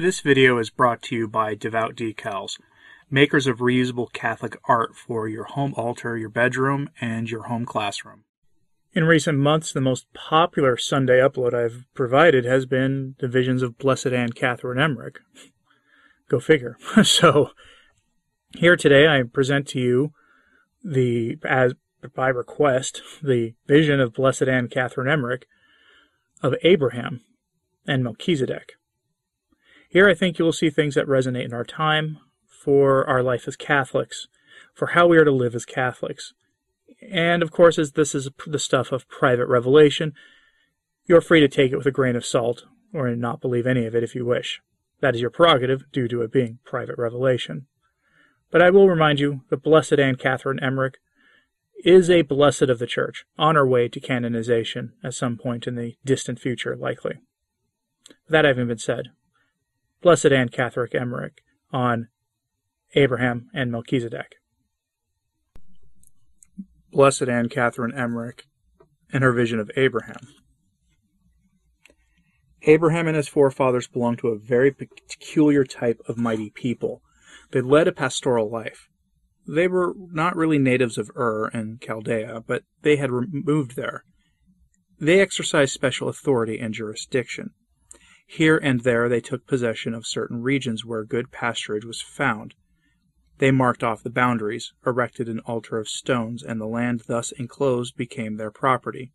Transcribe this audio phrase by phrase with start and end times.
[0.00, 2.58] This video is brought to you by Devout Decals,
[3.10, 8.24] makers of reusable Catholic art for your home altar, your bedroom, and your home classroom.
[8.94, 13.76] In recent months, the most popular Sunday upload I've provided has been the visions of
[13.76, 15.18] Blessed Anne Catherine Emmerich.
[16.30, 16.78] Go figure.
[17.02, 17.50] so,
[18.56, 20.14] here today I present to you
[20.82, 21.74] the, as
[22.14, 25.46] by request, the vision of Blessed Anne Catherine Emmerich
[26.42, 27.20] of Abraham
[27.86, 28.79] and Melchizedek.
[29.90, 33.48] Here I think you will see things that resonate in our time, for our life
[33.48, 34.28] as Catholics,
[34.72, 36.32] for how we are to live as Catholics.
[37.02, 40.12] And of course, as this is the stuff of private revelation,
[41.06, 43.96] you're free to take it with a grain of salt or not believe any of
[43.96, 44.60] it if you wish.
[45.00, 47.66] That is your prerogative due to it being private revelation.
[48.52, 50.98] But I will remind you that Blessed Anne Catherine Emmerich
[51.84, 55.74] is a blessed of the Church, on her way to canonization at some point in
[55.74, 57.14] the distant future, likely.
[58.28, 59.08] That having been said,
[60.02, 62.08] Blessed Anne Catherine Emmerich on
[62.94, 64.36] Abraham and Melchizedek.
[66.90, 68.44] Blessed Anne Catherine Emmerich
[69.12, 70.28] and her vision of Abraham.
[72.62, 77.02] Abraham and his forefathers belonged to a very peculiar type of mighty people.
[77.52, 78.88] They led a pastoral life.
[79.46, 84.04] They were not really natives of Ur and Chaldea, but they had moved there.
[84.98, 87.50] They exercised special authority and jurisdiction.
[88.32, 92.54] Here and there they took possession of certain regions where good pasturage was found.
[93.38, 97.96] They marked off the boundaries, erected an altar of stones, and the land thus enclosed
[97.96, 99.10] became their property.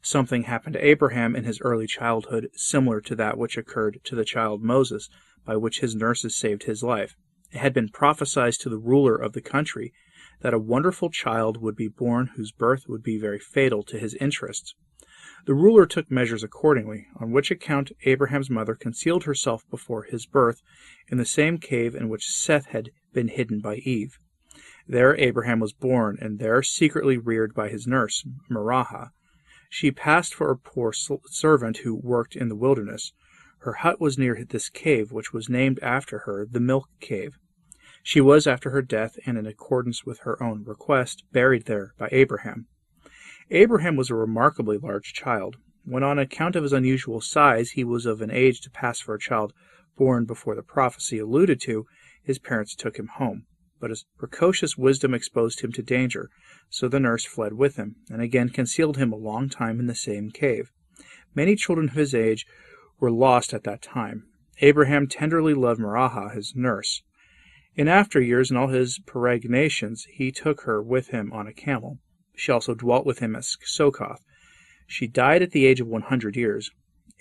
[0.00, 4.24] Something happened to Abraham in his early childhood similar to that which occurred to the
[4.24, 5.10] child Moses,
[5.44, 7.16] by which his nurses saved his life.
[7.50, 9.92] It had been prophesied to the ruler of the country
[10.42, 14.14] that a wonderful child would be born whose birth would be very fatal to his
[14.14, 14.76] interests.
[15.46, 20.60] The ruler took measures accordingly, on which account Abraham's mother concealed herself before his birth
[21.06, 24.18] in the same cave in which Seth had been hidden by Eve.
[24.88, 29.12] There Abraham was born, and there secretly reared by his nurse, Maraha.
[29.70, 33.12] She passed for a poor servant who worked in the wilderness.
[33.58, 37.38] Her hut was near this cave, which was named after her the Milk Cave.
[38.02, 42.08] She was, after her death, and in accordance with her own request, buried there by
[42.10, 42.66] Abraham.
[43.50, 45.56] Abraham was a remarkably large child.
[45.84, 49.14] When on account of his unusual size he was of an age to pass for
[49.14, 49.52] a child
[49.96, 51.86] born before the prophecy alluded to,
[52.24, 53.46] his parents took him home.
[53.78, 56.28] But his precocious wisdom exposed him to danger,
[56.68, 59.94] so the nurse fled with him, and again concealed him a long time in the
[59.94, 60.72] same cave.
[61.32, 62.46] Many children of his age
[62.98, 64.24] were lost at that time.
[64.60, 67.02] Abraham tenderly loved Maraha, his nurse.
[67.76, 72.00] In after years, in all his peregrinations, he took her with him on a camel.
[72.36, 74.20] She also dwelt with him at Sokoth.
[74.86, 76.70] She died at the age of one hundred years.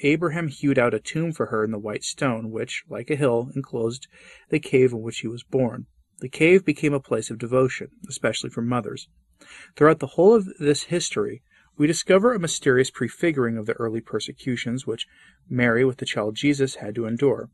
[0.02, 3.50] Abraham hewed out a tomb for her in the white stone, which, like a hill,
[3.56, 4.08] enclosed
[4.50, 5.86] the cave in which he was born.
[6.20, 9.08] The cave became a place of devotion, especially for mothers.
[9.76, 11.42] Throughout the whole of this history,
[11.78, 15.08] we discover a mysterious prefiguring of the early persecutions which
[15.50, 17.50] Mary with the child Jesus had to endure.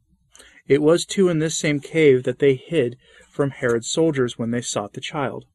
[0.67, 2.97] It was too in this same cave that they hid
[3.29, 5.45] from Herod's soldiers when they sought the child.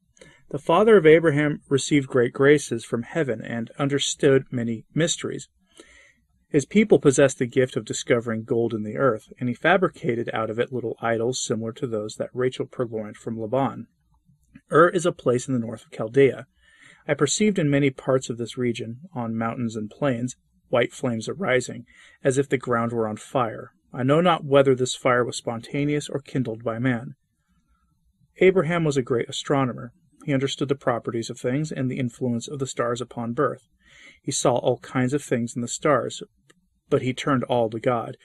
[0.49, 5.49] The father of Abraham received great graces from heaven and understood many mysteries.
[6.47, 10.49] His people possessed the gift of discovering gold in the earth, and he fabricated out
[10.49, 13.87] of it little idols similar to those that Rachel purloined from Laban.
[14.71, 16.47] Ur is a place in the north of Chaldea.
[17.05, 20.37] I perceived in many parts of this region, on mountains and plains,
[20.69, 21.85] white flames arising,
[22.23, 23.71] as if the ground were on fire.
[23.91, 27.15] I know not whether this fire was spontaneous or kindled by man.
[28.37, 29.91] Abraham was a great astronomer.
[30.27, 33.69] He understood the properties of things and the influence of the stars upon birth.
[34.21, 36.21] He saw all kinds of things in the stars,
[36.89, 38.17] but he turned all to God.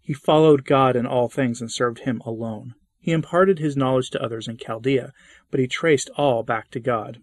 [0.00, 2.74] He followed God in all things and served him alone.
[2.98, 5.12] He imparted his knowledge to others in Chaldea,
[5.52, 7.20] but he traced all back to God.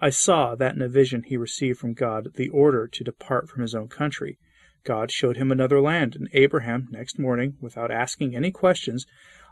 [0.00, 3.62] I saw that in a vision he received from God the order to depart from
[3.62, 4.38] his own country.
[4.84, 9.06] God showed him another land, and Abraham, next morning, without asking any questions,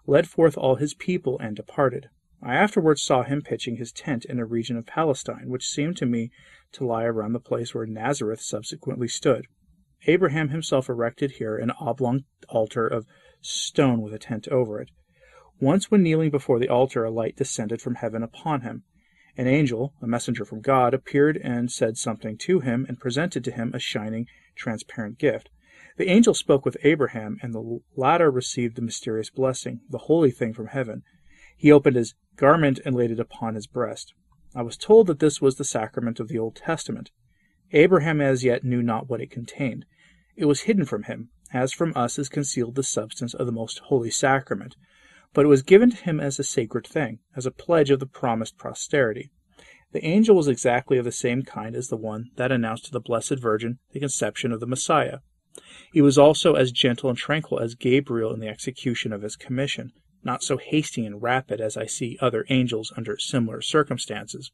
[0.07, 2.11] led forth all his people and departed.
[2.41, 6.07] I afterwards saw him pitching his tent in a region of Palestine, which seemed to
[6.07, 6.31] me
[6.73, 9.47] to lie around the place where Nazareth subsequently stood.
[10.07, 13.07] Abraham himself erected here an oblong altar of
[13.41, 14.91] stone with a tent over it.
[15.61, 18.85] Once, when kneeling before the altar, a light descended from heaven upon him.
[19.37, 23.51] An angel, a messenger from God, appeared and said something to him, and presented to
[23.51, 25.51] him a shining, transparent gift.
[25.97, 30.55] The angel spoke with Abraham, and the latter received the mysterious blessing, the holy thing
[30.55, 31.03] from heaven.
[31.59, 34.15] He opened his garment and laid it upon his breast.
[34.55, 37.11] I was told that this was the sacrament of the Old Testament.
[37.73, 39.85] Abraham as yet knew not what it contained.
[40.37, 41.31] It was hidden from him.
[41.53, 44.77] as from us is concealed the substance of the most holy sacrament,
[45.33, 48.07] but it was given to him as a sacred thing, as a pledge of the
[48.07, 49.31] promised posterity.
[49.93, 53.01] The angel was exactly of the same kind as the one that announced to the
[53.01, 55.19] Blessed Virgin the conception of the Messiah.
[55.93, 59.93] He was also as gentle and tranquil as Gabriel in the execution of his commission,
[60.23, 64.51] not so hasty and rapid as I see other angels under similar circumstances.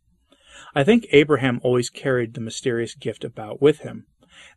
[0.75, 4.07] I think Abraham always carried the mysterious gift about with him.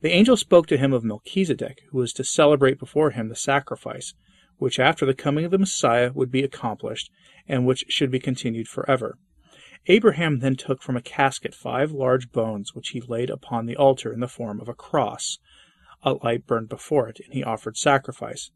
[0.01, 4.13] The angel spoke to him of Melchizedek, who was to celebrate before him the sacrifice,
[4.57, 7.11] which after the coming of the Messiah would be accomplished,
[7.47, 9.17] and which should be continued forever.
[9.85, 14.11] Abraham then took from a casket five large bones, which he laid upon the altar
[14.11, 15.37] in the form of a cross.
[16.03, 18.51] A light burned before it, and he offered sacrifice.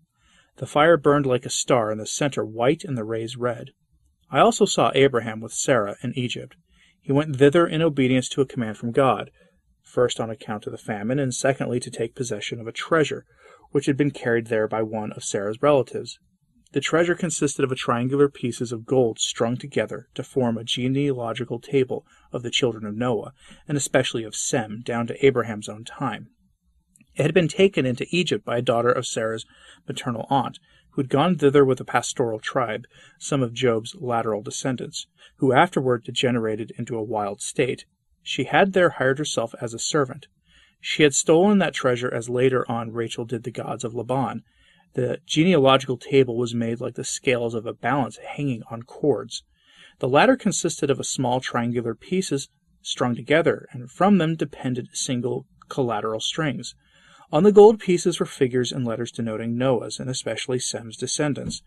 [0.57, 3.71] The fire burned like a star, in the center white and the rays red.
[4.30, 6.56] I also saw Abraham with Sarah in Egypt.
[7.01, 9.31] He went thither in obedience to a command from God,
[9.81, 13.25] first on account of the famine, and secondly to take possession of a treasure,
[13.71, 16.19] which had been carried there by one of Sarah's relatives.
[16.74, 22.06] The treasure consisted of triangular pieces of gold strung together to form a genealogical table
[22.31, 23.33] of the children of Noah,
[23.68, 26.30] and especially of Sem, down to Abraham's own time.
[27.15, 29.45] It had been taken into Egypt by a daughter of Sarah's
[29.87, 30.59] maternal aunt,
[30.91, 32.87] who had gone thither with a pastoral tribe,
[33.19, 37.85] some of Job's lateral descendants, who afterward degenerated into a wild state.
[38.23, 40.27] She had there hired herself as a servant.
[40.79, 44.43] She had stolen that treasure as later on Rachel did the gods of Laban,
[44.93, 49.43] the genealogical table was made like the scales of a balance hanging on cords.
[49.99, 52.49] The latter consisted of small triangular pieces
[52.81, 56.75] strung together, and from them depended single collateral strings.
[57.33, 61.62] On the gold pieces were figures and letters denoting Noah's, and especially Sem's descendants.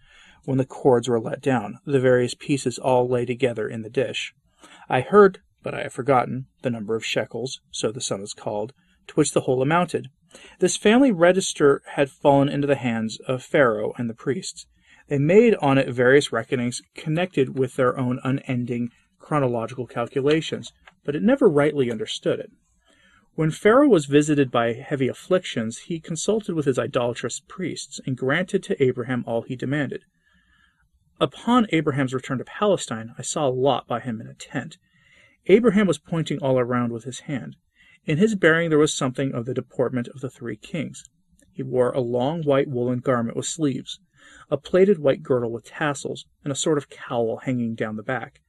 [0.44, 4.34] When the cords were let down, the various pieces all lay together in the dish.
[4.90, 8.74] I heard, but I have forgotten, the number of shekels, so the sum is called,
[9.06, 10.08] to which the whole amounted.
[10.58, 14.66] This family register had fallen into the hands of Pharaoh and the priests.
[15.08, 20.72] They made on it various reckonings connected with their own unending chronological calculations,
[21.04, 22.50] but it never rightly understood it.
[23.36, 28.62] When Pharaoh was visited by heavy afflictions, he consulted with his idolatrous priests and granted
[28.62, 30.04] to Abraham all he demanded.
[31.20, 34.78] Upon Abraham's return to Palestine, I saw Lot by him in a tent.
[35.46, 37.56] Abraham was pointing all around with his hand.
[38.06, 41.02] In his bearing there was something of the deportment of the three kings.
[41.50, 43.98] He wore a long white woolen garment with sleeves,
[44.48, 48.42] a plaited white girdle with tassels, and a sort of cowl hanging down the back.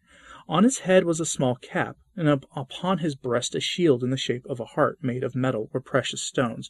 [0.48, 4.18] On his head was a small cap, and upon his breast a shield in the
[4.18, 6.70] shape of a heart made of metal or precious stones.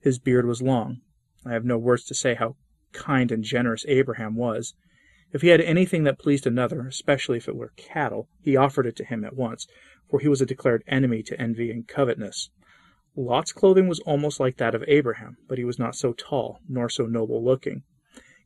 [0.00, 1.00] His beard was long.
[1.44, 2.56] I have no words to say how
[2.92, 4.74] kind and generous Abraham was.
[5.32, 8.96] If he had anything that pleased another, especially if it were cattle, he offered it
[8.96, 9.66] to him at once,
[10.08, 12.50] for he was a declared enemy to envy and covetousness.
[13.16, 16.88] Lot's clothing was almost like that of Abraham, but he was not so tall, nor
[16.88, 17.82] so noble looking.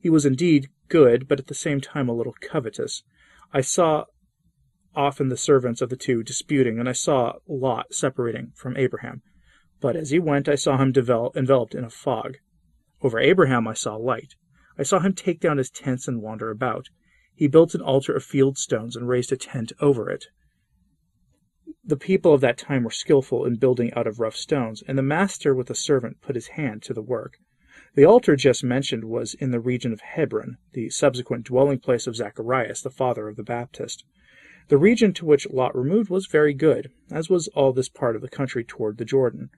[0.00, 3.02] He was indeed good, but at the same time a little covetous.
[3.52, 4.04] I saw
[4.96, 9.22] often the servants of the two disputing, and I saw Lot separating from Abraham.
[9.80, 12.38] But as he went, I saw him develop, enveloped in a fog.
[13.02, 14.34] Over Abraham I saw light.
[14.78, 16.88] I saw him take down his tents and wander about.
[17.34, 20.26] He built an altar of field stones and raised a tent over it.
[21.84, 25.02] The people of that time were skilful in building out of rough stones, and the
[25.02, 27.38] master with the servant put his hand to the work.
[27.94, 32.16] The altar just mentioned was in the region of Hebron, the subsequent dwelling place of
[32.16, 34.04] Zacharias, the father of the Baptist.
[34.68, 38.22] The region to which Lot removed was very good, as was all this part of
[38.22, 39.50] the country toward the Jordan.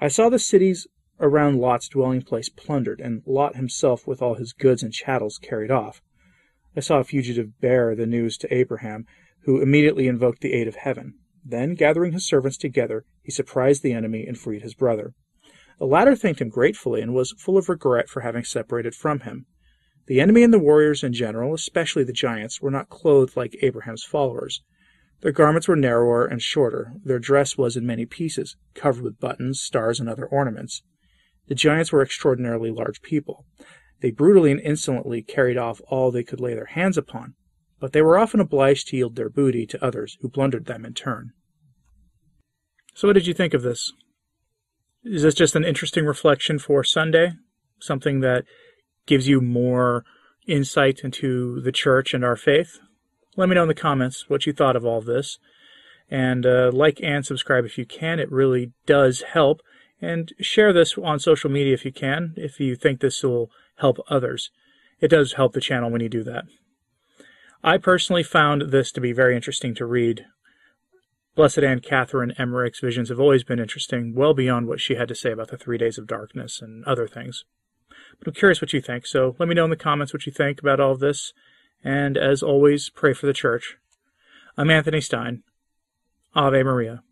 [0.00, 0.86] I saw the cities
[1.20, 5.70] around Lot's dwelling place plundered, and Lot himself with all his goods and chattels carried
[5.70, 6.02] off.
[6.76, 9.06] I saw a fugitive bear the news to Abraham,
[9.42, 11.14] who immediately invoked the aid of heaven.
[11.44, 15.14] Then, gathering his servants together, he surprised the enemy and freed his brother.
[15.78, 19.46] The latter thanked him gratefully and was full of regret for having separated from him.
[20.06, 24.04] The enemy and the warriors in general, especially the giants, were not clothed like Abraham's
[24.04, 24.62] followers.
[25.22, 26.92] Their garments were narrower and shorter.
[27.02, 30.82] Their dress was in many pieces, covered with buttons, stars, and other ornaments.
[31.48, 33.46] The giants were extraordinarily large people.
[34.00, 37.34] They brutally and insolently carried off all they could lay their hands upon,
[37.80, 40.92] but they were often obliged to yield their booty to others who plundered them in
[40.92, 41.32] turn.
[42.94, 43.92] So, what did you think of this?
[45.04, 47.32] Is this just an interesting reflection for Sunday?
[47.80, 48.44] Something that
[49.06, 50.04] gives you more
[50.46, 52.78] insight into the church and our faith?
[53.36, 55.38] Let me know in the comments what you thought of all of this.
[56.10, 58.20] And uh, like and subscribe if you can.
[58.20, 59.62] It really does help.
[60.00, 63.98] And share this on social media if you can, if you think this will help
[64.08, 64.50] others.
[65.00, 66.44] It does help the channel when you do that.
[67.62, 70.26] I personally found this to be very interesting to read.
[71.34, 75.14] Blessed Anne Catherine Emmerich's visions have always been interesting, well beyond what she had to
[75.14, 77.44] say about the three days of darkness and other things.
[78.18, 80.32] But I'm curious what you think, so let me know in the comments what you
[80.32, 81.32] think about all of this.
[81.82, 83.76] And as always, pray for the church.
[84.56, 85.42] I'm Anthony Stine.
[86.34, 87.02] Ave Maria.